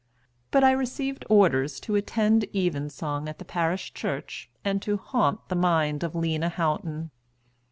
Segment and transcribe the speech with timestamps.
[0.49, 5.55] But I received orders to attend evensong at the parish church, and to haunt the
[5.55, 7.11] mind of Lena Houghton.